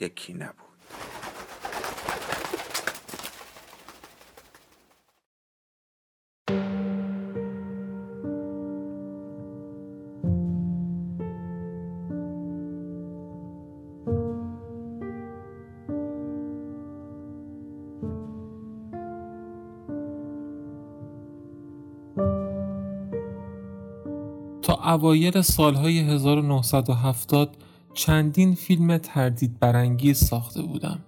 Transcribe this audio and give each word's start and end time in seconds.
یکی 0.00 0.32
نبود. 0.34 0.72
تا 24.62 24.74
اوایل 24.74 25.40
سالهای 25.40 25.98
1970 25.98 27.56
چندین 27.94 28.54
فیلم 28.54 28.98
تردید 28.98 29.58
برانگیز 29.58 30.18
ساخته 30.18 30.62
بودم 30.62 30.98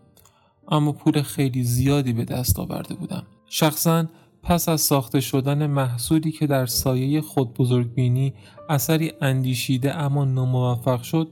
اما 0.69 0.93
پول 0.93 1.23
خیلی 1.23 1.65
زیادی 1.65 2.13
به 2.13 2.25
دست 2.25 2.59
آورده 2.59 2.95
بودم. 2.95 3.23
شخصا 3.47 4.07
پس 4.43 4.69
از 4.69 4.81
ساخته 4.81 5.21
شدن 5.21 5.67
محصولی 5.67 6.33
که 6.33 6.47
در 6.47 6.67
سایه 6.67 7.21
خود 7.21 7.55
بزرگبینی 7.55 8.35
اثری 8.69 9.13
اندیشیده 9.21 9.97
اما 9.97 10.25
ناموفق 10.25 11.03
شد 11.03 11.29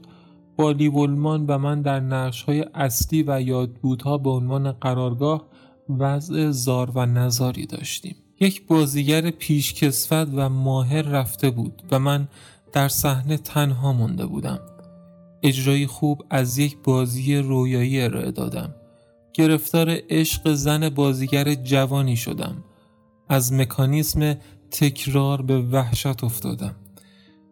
بالی 0.57 0.87
ولمان 0.87 1.45
و 1.45 1.57
من 1.57 1.81
در 1.81 1.99
نقش 1.99 2.43
های 2.43 2.65
اصلی 2.73 3.23
و 3.27 3.41
یادبودها 3.41 4.17
به 4.17 4.29
عنوان 4.29 4.71
قرارگاه 4.71 5.47
وضع 5.89 6.49
زار 6.49 6.91
و 6.95 7.05
نزاری 7.05 7.65
داشتیم. 7.65 8.15
یک 8.39 8.67
بازیگر 8.67 9.31
پیشکسوت 9.31 10.27
و 10.33 10.49
ماهر 10.49 11.01
رفته 11.01 11.49
بود 11.49 11.81
و 11.91 11.99
من 11.99 12.27
در 12.73 12.87
صحنه 12.87 13.37
تنها 13.37 13.93
مونده 13.93 14.25
بودم. 14.25 14.59
اجرای 15.43 15.87
خوب 15.87 16.25
از 16.29 16.57
یک 16.57 16.77
بازی 16.83 17.35
رویایی 17.35 18.01
ارائه 18.01 18.31
دادم. 18.31 18.75
گرفتار 19.33 19.97
عشق 20.09 20.53
زن 20.53 20.89
بازیگر 20.89 21.53
جوانی 21.53 22.15
شدم. 22.15 22.63
از 23.29 23.53
مکانیسم 23.53 24.37
تکرار 24.71 25.41
به 25.41 25.59
وحشت 25.59 26.23
افتادم. 26.23 26.75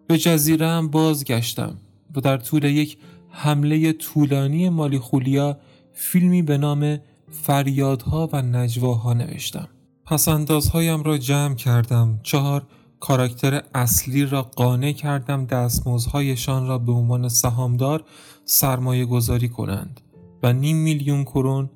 به 0.08 0.17
جزیره 0.17 0.67
هم 0.67 0.88
بازگشتم 0.88 1.78
و 2.16 2.22
در 2.22 2.38
طول 2.38 2.64
یک 2.64 2.97
حمله 3.30 3.94
طولانی 3.94 4.69
مالی 4.69 5.00
خولیا 5.00 5.58
فیلمی 5.94 6.42
به 6.42 6.58
نام 6.58 7.00
فریادها 7.31 8.30
و 8.34 8.42
نجواها 8.42 9.14
نوشتم. 9.14 9.67
پسندازهایم 10.06 11.03
را 11.03 11.17
جمع 11.17 11.56
کردم 11.56 12.19
چهار 12.23 12.67
کاراکتر 13.02 13.63
اصلی 13.75 14.25
را 14.25 14.41
قانع 14.41 14.91
کردم 14.91 15.45
دستمزدهایشان 15.45 16.67
را 16.67 16.78
به 16.78 16.91
عنوان 16.91 17.29
سهامدار 17.29 18.03
سرمایه 18.45 19.06
گذاری 19.06 19.50
کنند 19.50 20.01
و 20.44 20.53
نیم 20.53 20.78
میلیون 20.78 21.23
کرون 21.23 21.69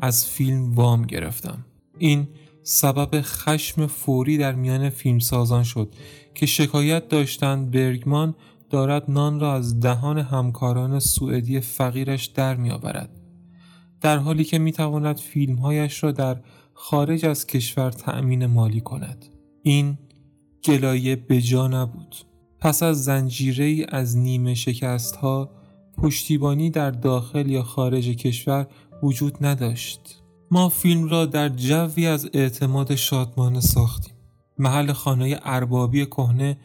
از 0.00 0.26
فیلم 0.26 0.74
وام 0.74 1.02
گرفتم. 1.02 1.64
این 1.98 2.28
سبب 2.62 3.20
خشم 3.22 3.86
فوری 3.86 4.38
در 4.38 4.54
میان 4.54 4.90
فیلمسازان 4.90 5.62
شد 5.62 5.94
که 6.34 6.46
شکایت 6.46 7.08
داشتند 7.08 7.70
برگمان 7.70 8.34
دارد 8.70 9.10
نان 9.10 9.40
را 9.40 9.54
از 9.54 9.80
دهان 9.80 10.18
همکاران 10.18 10.98
سوئدی 10.98 11.60
فقیرش 11.60 12.26
در 12.26 12.56
میآورد 12.56 13.10
در 14.00 14.16
حالی 14.16 14.44
که 14.44 14.58
می‌تواند 14.58 15.16
فیلمهایش 15.16 16.04
را 16.04 16.12
در 16.12 16.40
خارج 16.74 17.26
از 17.26 17.46
کشور 17.46 17.90
تأمین 17.90 18.46
مالی 18.46 18.80
کند 18.80 19.26
این 19.62 19.98
گلایه 20.64 21.16
بجا 21.16 21.68
نبود. 21.68 22.16
پس 22.60 22.82
از 22.82 23.04
زنجیره 23.04 23.64
ای 23.64 23.86
از 23.88 24.16
نیمه 24.16 24.54
شکست 24.54 25.16
ها 25.16 25.50
پشتیبانی 25.98 26.70
در 26.70 26.90
داخل 26.90 27.50
یا 27.50 27.62
خارج 27.62 28.08
کشور 28.08 28.66
وجود 29.02 29.46
نداشت. 29.46 30.22
ما 30.50 30.68
فیلم 30.68 31.08
را 31.08 31.26
در 31.26 31.48
جوی 31.48 32.06
از 32.06 32.28
اعتماد 32.32 32.94
شادمانه 32.94 33.60
ساختیم. 33.60 34.14
محل 34.58 34.92
خانه 34.92 35.40
اربابی 35.42 36.06
کهنه 36.06 36.58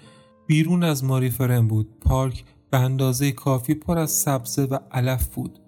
بیرون 0.47 0.83
از 0.83 1.03
ماری 1.03 1.29
فرم 1.29 1.67
بود. 1.67 1.99
پارک 2.01 2.43
به 2.71 2.79
اندازه 2.79 3.31
کافی 3.31 3.73
پر 3.73 3.97
از 3.97 4.11
سبزه 4.11 4.63
و 4.63 4.79
علف 4.91 5.27
بود 5.27 5.59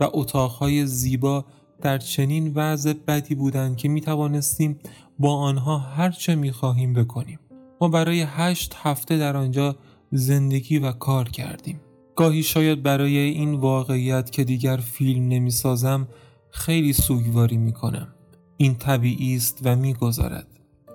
و 0.00 0.08
اتاقهای 0.12 0.86
زیبا 0.86 1.44
در 1.80 1.98
چنین 1.98 2.52
وضع 2.54 2.92
بدی 2.92 3.34
بودند 3.34 3.76
که 3.76 3.88
می 3.88 4.00
توانستیم 4.00 4.78
با 5.18 5.36
آنها 5.36 5.78
هر 5.78 6.10
چه 6.10 6.34
می 6.34 6.52
خواهیم 6.52 6.92
بکنیم. 6.92 7.38
ما 7.80 7.88
برای 7.88 8.20
هشت 8.20 8.74
هفته 8.82 9.18
در 9.18 9.36
آنجا 9.36 9.76
زندگی 10.10 10.78
و 10.78 10.92
کار 10.92 11.28
کردیم 11.28 11.80
گاهی 12.16 12.42
شاید 12.42 12.82
برای 12.82 13.18
این 13.18 13.54
واقعیت 13.54 14.30
که 14.30 14.44
دیگر 14.44 14.76
فیلم 14.76 15.28
نمی 15.28 15.50
سازم 15.50 16.08
خیلی 16.50 16.92
سوگواری 16.92 17.56
می 17.56 17.72
کنم 17.72 18.08
این 18.56 18.74
طبیعی 18.74 19.36
است 19.36 19.60
و 19.64 19.76
می 19.76 19.94
گذارد. 19.94 20.46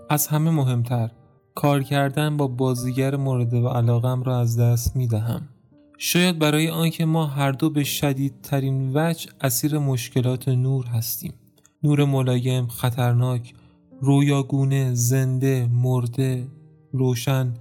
از 0.09 0.27
همه 0.27 0.51
مهمتر 0.51 1.11
کار 1.55 1.83
کردن 1.83 2.37
با 2.37 2.47
بازیگر 2.47 3.15
مورد 3.15 3.53
و 3.53 3.67
علاقم 3.67 4.23
را 4.23 4.39
از 4.39 4.59
دست 4.59 4.95
می 4.95 5.07
دهم. 5.07 5.49
شاید 5.97 6.39
برای 6.39 6.69
آنکه 6.69 7.05
ما 7.05 7.25
هر 7.25 7.51
دو 7.51 7.69
به 7.69 7.83
شدیدترین 7.83 8.91
وجه 8.93 9.29
اسیر 9.41 9.77
مشکلات 9.77 10.47
نور 10.47 10.85
هستیم 10.85 11.33
نور 11.83 12.05
ملایم 12.05 12.67
خطرناک 12.67 13.53
رویاگونه 14.01 14.93
زنده 14.93 15.69
مرده 15.73 16.47
روشن 16.93 17.53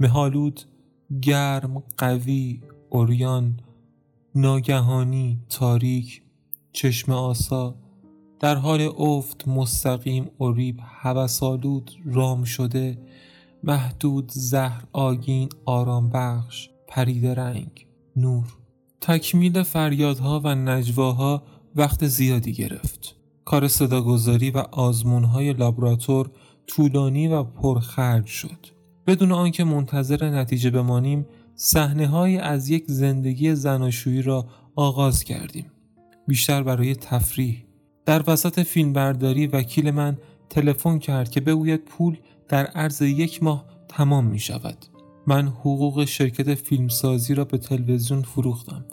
مهالود 0.00 0.60
گرم 1.22 1.82
قوی 1.96 2.60
اوریان 2.90 3.60
ناگهانی 4.34 5.38
تاریک 5.48 6.22
چشم 6.72 7.12
آسا 7.12 7.74
در 8.40 8.54
حال 8.54 8.80
افت 8.98 9.48
مستقیم 9.48 10.30
اوریب 10.38 10.80
هوسالود 10.82 11.90
رام 12.04 12.44
شده 12.44 12.98
محدود 13.64 14.30
زهر 14.32 14.84
آگین 14.92 15.48
آرام 15.64 16.10
بخش 16.10 16.68
پرید 16.88 17.26
رنگ 17.26 17.86
نور. 18.16 18.44
تکمیل 19.00 19.62
فریادها 19.62 20.40
و 20.44 20.54
نجواها 20.54 21.42
وقت 21.76 22.06
زیادی 22.06 22.52
گرفت. 22.52 23.16
کار 23.44 23.68
صداگذاری 23.68 24.50
و 24.50 24.58
آزمونهای 24.58 25.52
لابراتور 25.52 26.30
طولانی 26.66 27.28
و 27.28 27.42
پرخرج 27.42 28.26
شد. 28.26 28.75
بدون 29.06 29.32
آنکه 29.32 29.64
منتظر 29.64 30.30
نتیجه 30.30 30.70
بمانیم 30.70 31.26
صحنه 31.54 32.16
از 32.42 32.68
یک 32.68 32.84
زندگی 32.88 33.54
زناشویی 33.54 34.22
را 34.22 34.46
آغاز 34.76 35.24
کردیم. 35.24 35.66
بیشتر 36.26 36.62
برای 36.62 36.94
تفریح. 36.94 37.64
در 38.06 38.22
وسط 38.26 38.60
فیلمبرداری 38.60 39.46
وکیل 39.46 39.90
من 39.90 40.18
تلفن 40.50 40.98
کرد 40.98 41.30
که 41.30 41.40
بگوید 41.40 41.84
پول 41.84 42.16
در 42.48 42.66
عرض 42.66 43.02
یک 43.02 43.42
ماه 43.42 43.64
تمام 43.88 44.26
می 44.26 44.38
شود 44.38 44.76
من 45.26 45.48
حقوق 45.48 46.04
شرکت 46.04 46.54
فیلمسازی 46.54 47.34
را 47.34 47.44
به 47.44 47.58
تلویزیون 47.58 48.22
فروختم 48.22 48.84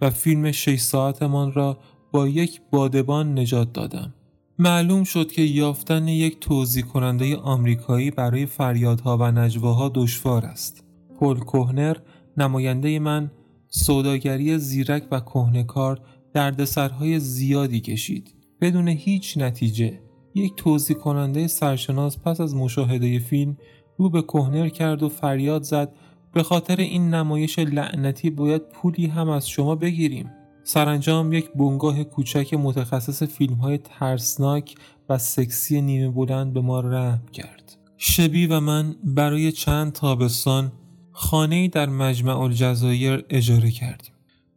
و 0.00 0.10
فیلم 0.10 0.52
6 0.52 0.80
ساعتمان 0.80 1.52
را 1.52 1.78
با 2.12 2.28
یک 2.28 2.60
بادبان 2.70 3.38
نجات 3.38 3.72
دادم. 3.72 4.14
معلوم 4.60 5.04
شد 5.04 5.32
که 5.32 5.42
یافتن 5.42 6.08
یک 6.08 6.40
توضیح 6.40 6.84
کننده 6.84 7.36
آمریکایی 7.36 8.10
برای 8.10 8.46
فریادها 8.46 9.16
و 9.16 9.30
نجواها 9.30 9.90
دشوار 9.94 10.46
است. 10.46 10.84
پل 11.20 11.34
کوهنر 11.34 11.96
نماینده 12.36 12.98
من 12.98 13.30
سوداگری 13.68 14.58
زیرک 14.58 15.04
و 15.10 15.20
کهنکار 15.20 16.00
دردسرهای 16.34 17.18
زیادی 17.18 17.80
کشید 17.80 18.34
بدون 18.60 18.88
هیچ 18.88 19.38
نتیجه 19.38 20.00
یک 20.34 20.54
توضیح 20.56 20.96
کننده 20.96 21.46
سرشناس 21.46 22.18
پس 22.18 22.40
از 22.40 22.54
مشاهده 22.54 23.18
فیلم 23.18 23.56
رو 23.96 24.10
به 24.10 24.22
کوهنر 24.22 24.68
کرد 24.68 25.02
و 25.02 25.08
فریاد 25.08 25.62
زد 25.62 25.92
به 26.32 26.42
خاطر 26.42 26.76
این 26.76 27.14
نمایش 27.14 27.58
لعنتی 27.58 28.30
باید 28.30 28.68
پولی 28.68 29.06
هم 29.06 29.28
از 29.28 29.48
شما 29.48 29.74
بگیریم 29.74 30.30
سرانجام 30.70 31.32
یک 31.32 31.52
بنگاه 31.52 32.04
کوچک 32.04 32.54
متخصص 32.54 33.22
فیلم 33.22 33.54
های 33.54 33.78
ترسناک 33.78 34.74
و 35.08 35.18
سکسی 35.18 35.80
نیمه 35.80 36.08
بلند 36.08 36.52
به 36.52 36.60
ما 36.60 36.80
رحم 36.80 37.22
کرد. 37.32 37.76
شبی 37.96 38.46
و 38.46 38.60
من 38.60 38.96
برای 39.04 39.52
چند 39.52 39.92
تابستان 39.92 40.72
خانه 41.12 41.68
در 41.68 41.88
مجمع 41.88 42.40
الجزایر 42.40 43.24
اجاره 43.30 43.70
کردیم. 43.70 44.12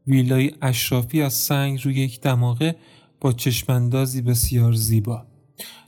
ویلای 0.08 0.52
اشرافی 0.62 1.22
از 1.22 1.34
سنگ 1.34 1.80
روی 1.84 1.96
یک 1.96 2.22
دماغه 2.22 2.76
با 3.22 3.32
چشماندازی 3.34 4.22
بسیار 4.22 4.74
زیبا. 4.74 5.26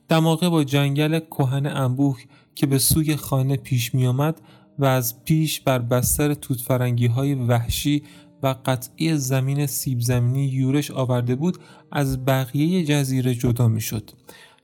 دماغه 0.09 0.49
با 0.49 0.63
جنگل 0.63 1.19
کهن 1.19 1.65
انبوه 1.65 2.19
که 2.55 2.65
به 2.65 2.77
سوی 2.77 3.15
خانه 3.15 3.55
پیش 3.55 3.95
می 3.95 4.07
آمد 4.07 4.41
و 4.79 4.85
از 4.85 5.23
پیش 5.23 5.61
بر 5.61 5.79
بستر 5.79 6.33
توتفرنگی 6.33 7.07
های 7.07 7.33
وحشی 7.33 8.03
و 8.43 8.55
قطعی 8.65 9.17
زمین 9.17 9.65
سیب 9.65 9.99
زمینی 9.99 10.45
یورش 10.45 10.91
آورده 10.91 11.35
بود 11.35 11.57
از 11.91 12.25
بقیه 12.25 12.85
جزیره 12.85 13.35
جدا 13.35 13.67
می 13.67 13.81
شد. 13.81 14.11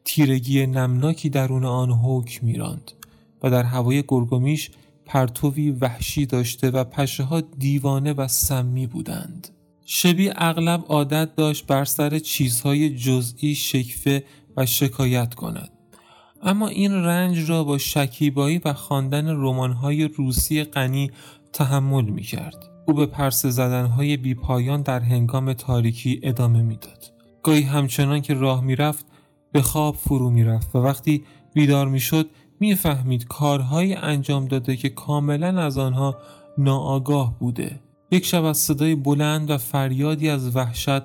تیرگی 0.06 0.68
نمناکی 0.68 1.30
درون 1.30 1.66
آن 1.66 1.92
حکم 1.92 2.46
میراند 2.46 2.92
و 3.44 3.50
در 3.50 3.64
هوای 3.64 4.04
گرگومیش 4.08 4.72
پرتوی 5.06 5.72
وحشی 5.72 6.26
داشته 6.26 6.70
و 6.70 6.84
پشه 6.84 7.24
ها 7.24 7.42
دیوانه 7.42 8.14
و 8.14 8.28
سمی 8.28 8.88
بودند. 8.88 9.48
شبی 9.86 10.32
اغلب 10.36 10.84
عادت 10.88 11.36
داشت 11.36 11.68
بر 11.68 11.86
سر 11.86 12.20
چیزهای 12.20 12.96
جزئی 12.96 13.56
شکفه 13.56 14.24
و 14.58 14.66
شکایت 14.66 15.34
کند. 15.34 15.70
اما 16.42 16.68
این 16.68 16.94
رنج 16.94 17.50
را 17.50 17.64
با 17.64 17.78
شکیبایی 17.78 18.62
و 18.66 18.74
خواندن 18.74 19.28
رمان‌های 19.28 20.08
روسی 20.08 20.64
غنی 20.64 21.12
تحمل 21.54 22.06
می 22.06 22.24
کرد. 22.24 22.69
او 22.90 22.96
به 22.96 23.06
پرس 23.06 23.46
زدنهای 23.46 24.18
بیپایان 24.18 24.82
در 24.82 25.00
هنگام 25.00 25.54
تاریکی 25.54 26.20
ادامه 26.24 26.62
می‌داد. 26.62 27.12
گاهی 27.44 27.62
همچنان 27.62 28.22
که 28.22 28.34
راه 28.34 28.64
می‌رفت 28.64 29.06
به 29.52 29.62
خواب 29.62 29.96
فرو 29.96 30.30
می‌رفت 30.30 30.76
و 30.76 30.80
وقتی 30.80 31.24
بیدار 31.54 31.88
می‌شد 31.88 32.30
می‌فهمید 32.60 33.28
کارهایی 33.28 33.94
انجام 33.94 34.46
داده 34.46 34.76
که 34.76 34.90
کاملا 34.90 35.62
از 35.62 35.78
آنها 35.78 36.18
ناآگاه 36.58 37.40
بوده. 37.40 37.80
یک 38.12 38.26
شب 38.26 38.44
از 38.44 38.58
صدای 38.58 38.96
بلند 38.96 39.50
و 39.50 39.58
فریادی 39.58 40.30
از 40.30 40.56
وحشت 40.56 41.02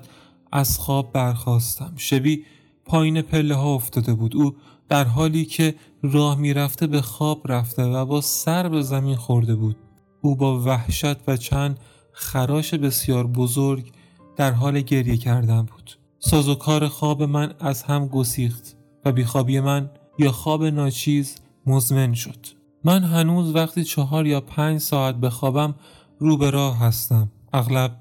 از 0.53 0.79
خواب 0.79 1.13
برخواستم. 1.13 1.93
شبی 1.97 2.45
پایین 2.85 3.23
پله 3.23 3.55
ها 3.55 3.75
افتاده 3.75 4.15
بود. 4.15 4.37
او 4.37 4.55
در 4.89 5.05
حالی 5.05 5.45
که 5.45 5.75
راه 6.03 6.39
می‌رفته 6.39 6.87
به 6.87 7.03
خواب 7.03 7.53
رفته 7.53 7.83
و 7.83 8.05
با 8.05 8.21
سر 8.21 8.69
به 8.69 8.83
زمین 8.83 9.17
خورده 9.17 9.55
بود. 9.55 9.77
او 10.25 10.37
با 10.37 10.61
وحشت 10.61 11.29
و 11.29 11.37
چند 11.37 11.79
خراش 12.13 12.75
بسیار 12.75 13.27
بزرگ 13.27 13.93
در 14.37 14.53
حال 14.53 14.81
گریه 14.81 15.17
کردن 15.17 15.63
بود. 15.63 15.99
سازوکار 16.19 16.89
خواب 16.89 17.23
من 17.23 17.55
از 17.61 17.83
هم 17.83 18.09
گسیخت 18.09 18.77
و 19.05 19.13
بیخوابی 19.13 19.61
من 19.61 19.91
یا 20.19 20.33
خواب 20.33 20.65
ناچیز 20.65 21.37
مزمن 21.67 22.15
شد. 22.15 22.47
من 22.85 23.05
هنوز 23.05 23.55
وقتی 23.55 23.85
چهار 23.85 24.27
یا 24.27 24.41
پنج 24.41 24.81
ساعت 24.81 25.15
بخوابم 25.15 25.75
رو 26.19 26.37
به 26.37 26.51
راه 26.51 26.79
هستم. 26.79 27.31
اغلب 27.53 27.97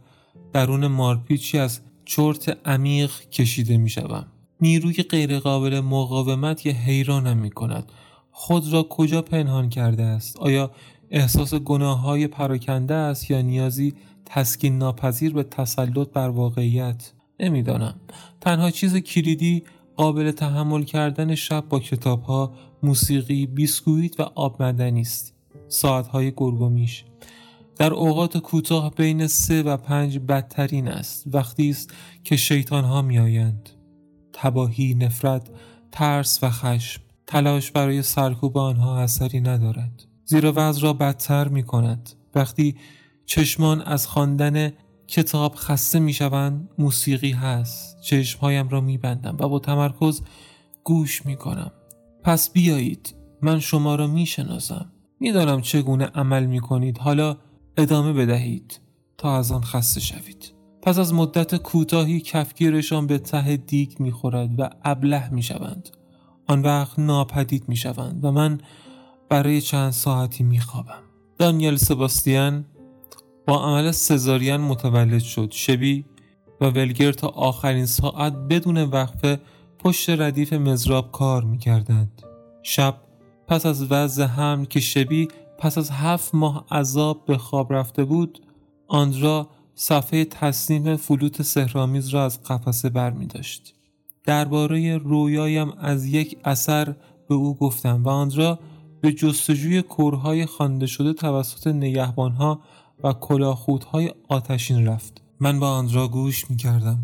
درون 0.54 0.88
مارپیچی 0.88 1.58
از 1.58 1.80
چرت 2.06 2.58
عمیق 2.66 3.12
کشیده 3.32 3.78
می 3.78 3.90
شدم. 3.90 4.26
نیروی 4.62 4.94
غیرقابل 4.94 5.80
مقاومت 5.80 6.66
یه 6.66 6.74
حیرانم 6.74 7.38
می 7.38 7.50
کند. 7.50 7.92
خود 8.32 8.74
را 8.74 8.84
کجا 8.84 9.22
پنهان 9.22 9.70
کرده 9.70 10.04
است؟ 10.04 10.38
آیا 10.38 10.72
احساس 11.16 11.54
گناه 11.54 12.00
های 12.00 12.28
پراکنده 12.28 12.94
است 12.94 13.32
یا 13.32 13.42
نیازی 13.42 13.94
تسکین 14.26 14.78
ناپذیر 14.78 15.34
به 15.34 15.44
تسلط 15.44 16.10
بر 16.10 16.30
واقعیت؟ 16.30 17.12
نمی‌دانم. 17.40 17.96
تنها 18.42 18.72
چیز 18.72 18.98
کلیدی 18.98 19.64
قابل 19.96 20.32
تحمل 20.32 20.84
کردن 20.84 21.36
شب 21.36 21.64
با 21.70 21.80
کتاب 21.80 22.22
ها، 22.24 22.54
موسیقی، 22.84 23.48
بیسکویت 23.48 24.20
و 24.20 24.24
آب 24.24 24.64
مدنی 24.64 25.02
است. 25.02 25.34
ساعت 25.68 26.08
های 26.08 26.34
گرگومیش. 26.38 27.06
در 27.76 27.94
اوقات 27.94 28.38
کوتاه 28.38 28.92
بین 28.96 29.28
سه 29.28 29.64
و 29.64 29.78
پنج 29.78 30.18
بدترین 30.18 30.88
است 30.88 31.24
وقتی 31.28 31.70
است 31.70 31.94
که 32.24 32.36
شیطان 32.36 32.84
ها 32.84 33.02
می 33.02 33.20
آیند. 33.20 33.70
تباهی، 34.34 34.94
نفرت، 34.94 35.50
ترس 35.92 36.44
و 36.44 36.50
خشم 36.50 37.02
تلاش 37.28 37.72
برای 37.72 38.02
سرکوب 38.02 38.58
آنها 38.58 39.00
اثری 39.00 39.42
ندارد 39.42 40.13
زیرا 40.26 40.54
وضع 40.56 40.82
را 40.82 40.94
بدتر 40.94 41.48
می 41.48 41.64
کند 41.64 42.10
وقتی 42.36 42.76
چشمان 43.26 43.82
از 43.82 44.08
خواندن 44.08 44.72
کتاب 45.08 45.56
خسته 45.56 46.00
می 46.00 46.14
شوند 46.14 46.70
موسیقی 46.78 47.32
هست. 47.32 48.02
چشمهایم 48.02 48.70
را 48.70 48.82
می 48.82 48.98
بندم 48.98 49.38
و 49.40 49.50
با 49.50 49.60
تمرکز 49.60 50.22
گوش 50.84 51.26
می 51.26 51.36
کنم 51.36 51.72
پس 52.24 52.52
بیایید 52.52 53.16
من 53.42 53.60
شما 53.60 53.96
را 53.96 54.08
می 54.08 54.26
شناسم 54.26 54.92
می‌دانم 55.20 55.62
چگونه 55.62 56.06
عمل 56.06 56.46
می 56.46 56.60
کنید 56.60 56.98
حالا 56.98 57.38
ادامه 57.78 58.14
بدهید 58.14 58.80
تا 59.18 59.38
از 59.38 59.52
آن 59.52 59.62
خسته 59.62 60.00
شوید. 60.00 60.54
پس 60.82 60.98
از 60.98 61.14
مدت 61.14 61.56
کوتاهی 61.56 62.20
کفگیرشان 62.20 63.08
به 63.08 63.18
ته 63.18 63.58
دیگ 63.58 64.00
می‌خورد 64.00 64.60
و 64.60 64.70
ابله 64.84 65.34
می‌شوند. 65.34 65.90
آن 66.48 66.62
وقت 66.62 67.00
ناپدید 67.00 67.70
می‌شوند 67.70 68.26
و 68.26 68.32
من 68.32 68.60
برای 69.34 69.62
چند 69.62 69.92
ساعتی 69.92 70.44
میخوابم. 70.44 71.04
دانیل 71.38 71.76
سباستیان 71.76 72.66
با 73.48 73.64
عمل 73.64 73.92
سزارین 73.92 74.58
متولد 74.58 75.20
شد. 75.20 75.52
شبی 75.52 76.06
و 76.62 76.66
ولگر 76.66 77.12
تا 77.12 77.28
آخرین 77.28 77.86
ساعت 77.86 78.34
بدون 78.34 78.78
وقفه 78.78 79.40
پشت 79.80 80.10
ردیف 80.10 80.54
مزراب 80.54 81.12
کار 81.12 81.44
می‌کردند. 81.44 82.22
شب 82.64 82.96
پس 83.48 83.66
از 83.66 83.92
وضع 83.92 84.24
حمل 84.24 84.66
که 84.66 84.80
شبی 84.80 85.28
پس 85.60 85.78
از 85.78 85.90
هفت 85.92 86.36
ماه 86.36 86.66
عذاب 86.72 87.26
به 87.26 87.38
خواب 87.38 87.74
رفته 87.74 88.04
بود 88.04 88.40
آندرا 88.88 89.50
صفحه 89.76 90.26
تصنیم 90.26 90.96
فلوت 90.96 91.42
سهرامیز 91.42 92.08
را 92.08 92.26
از 92.26 92.44
قفسه 92.44 92.90
بر 92.90 93.10
می 93.10 93.26
داشت. 93.26 93.76
درباره 94.24 94.98
رویایم 94.98 95.74
از 95.80 96.06
یک 96.06 96.38
اثر 96.44 96.96
به 97.30 97.36
او 97.36 97.58
گفتم 97.58 98.04
و 98.04 98.10
آندرا 98.10 98.60
به 99.04 99.12
جستجوی 99.12 99.82
کورهای 99.82 100.46
خوانده 100.46 100.88
شده 100.88 101.14
توسط 101.14 101.68
نگهبانها 101.68 102.62
و 103.04 103.14
کلاخودهای 103.14 104.12
آتشین 104.30 104.88
رفت. 104.88 105.22
من 105.40 105.60
با 105.60 105.70
آندرا 105.70 106.08
گوش 106.08 106.50
می 106.50 106.58
کردم 106.58 107.00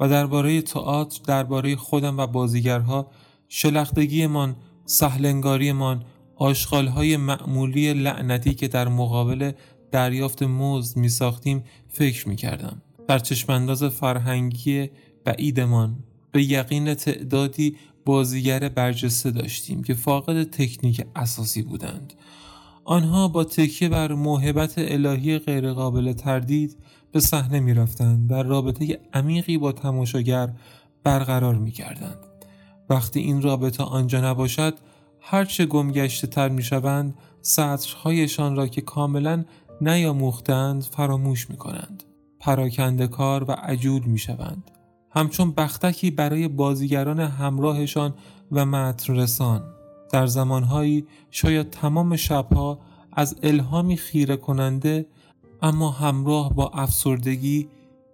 و 0.00 0.08
درباره 0.08 0.62
تئاتر 0.62 1.20
درباره 1.26 1.76
خودم 1.76 2.18
و 2.18 2.26
بازیگرها 2.26 3.10
شلختگیمان 3.48 4.56
سهلنگاریمان 4.84 6.04
آشغالهای 6.36 7.16
معمولی 7.16 7.94
لعنتی 7.94 8.54
که 8.54 8.68
در 8.68 8.88
مقابل 8.88 9.52
دریافت 9.90 10.42
مزد 10.42 10.96
می 10.96 11.08
ساختیم 11.08 11.64
فکر 11.88 12.28
می 12.28 12.36
کردم. 12.36 12.82
در 13.08 13.18
چشمانداز 13.18 13.84
فرهنگی 13.84 14.90
بعیدمان 15.24 15.96
به 16.32 16.42
یقین 16.42 16.94
تعدادی 16.94 17.76
بازیگر 18.06 18.68
برجسته 18.68 19.30
داشتیم 19.30 19.82
که 19.82 19.94
فاقد 19.94 20.42
تکنیک 20.42 21.06
اساسی 21.16 21.62
بودند. 21.62 22.12
آنها 22.84 23.28
با 23.28 23.44
تکیه 23.44 23.88
بر 23.88 24.12
موهبت 24.12 24.74
الهی 24.78 25.38
غیرقابل 25.38 26.12
تردید 26.12 26.76
به 27.12 27.20
صحنه 27.20 27.60
می 27.60 27.74
رفتند 27.74 28.32
و 28.32 28.34
رابطه 28.34 29.00
عمیقی 29.12 29.58
با 29.58 29.72
تماشاگر 29.72 30.52
برقرار 31.04 31.54
می 31.54 31.70
کردند. 31.70 32.18
وقتی 32.90 33.20
این 33.20 33.42
رابطه 33.42 33.82
آنجا 33.82 34.20
نباشد 34.30 34.74
هرچه 35.20 35.66
گمگشته 35.66 36.26
تر 36.26 36.48
می 36.48 36.62
شوند 36.62 37.14
سطرهایشان 37.42 38.56
را 38.56 38.66
که 38.66 38.80
کاملا 38.80 39.44
نیاموختند 39.80 40.82
فراموش 40.82 41.50
می 41.50 41.56
کنند. 41.56 42.02
پراکنده 42.40 43.06
کار 43.06 43.44
و 43.44 43.52
عجول 43.52 44.02
می 44.02 44.18
شوند. 44.18 44.70
همچون 45.16 45.50
بختکی 45.50 46.10
برای 46.10 46.48
بازیگران 46.48 47.20
همراهشان 47.20 48.14
و 48.52 48.66
مترسان 48.66 49.62
در 50.12 50.26
زمانهایی 50.26 51.06
شاید 51.30 51.70
تمام 51.70 52.16
شبها 52.16 52.78
از 53.12 53.36
الهامی 53.42 53.96
خیره 53.96 54.36
کننده 54.36 55.06
اما 55.62 55.90
همراه 55.90 56.54
با 56.54 56.68
افسردگی 56.74 57.68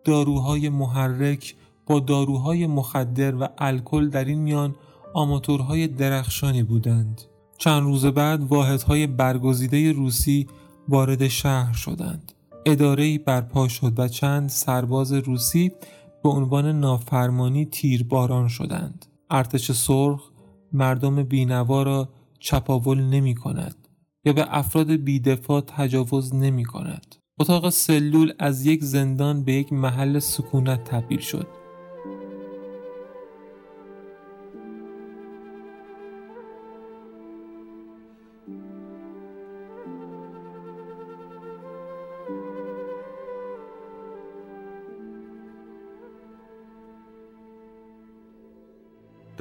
داروهای 0.04 0.68
محرک 0.68 1.54
با 1.86 2.00
داروهای 2.00 2.66
مخدر 2.66 3.34
و 3.34 3.48
الکل 3.58 4.08
در 4.08 4.24
این 4.24 4.38
میان 4.38 4.74
آماتورهای 5.14 5.88
درخشانی 5.88 6.62
بودند. 6.62 7.22
چند 7.58 7.82
روز 7.82 8.06
بعد 8.06 8.42
واحدهای 8.42 9.06
برگزیده 9.06 9.92
روسی 9.92 10.46
وارد 10.88 11.28
شهر 11.28 11.72
شدند. 11.72 12.32
اداره 12.66 13.18
برپا 13.18 13.68
شد 13.68 13.98
و 13.98 14.08
چند 14.08 14.48
سرباز 14.48 15.12
روسی 15.12 15.72
به 16.22 16.28
عنوان 16.28 16.80
نافرمانی 16.80 17.64
تیرباران 17.64 18.48
شدند. 18.48 19.06
ارتش 19.30 19.72
سرخ 19.72 20.30
مردم 20.72 21.22
بینوا 21.22 21.82
را 21.82 22.08
چپاول 22.38 23.00
نمی 23.00 23.34
کند 23.34 23.88
یا 24.24 24.32
به 24.32 24.46
افراد 24.48 24.90
بیدفاع 24.90 25.60
تجاوز 25.60 26.34
نمی 26.34 26.64
کند. 26.64 27.16
اتاق 27.40 27.70
سلول 27.70 28.32
از 28.38 28.66
یک 28.66 28.84
زندان 28.84 29.44
به 29.44 29.52
یک 29.52 29.72
محل 29.72 30.18
سکونت 30.18 30.84
تبدیل 30.84 31.20
شد. 31.20 31.61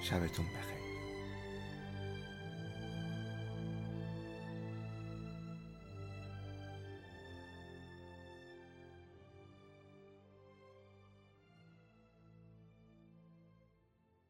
شبتون 0.00 0.46
بخیر. 0.46 0.79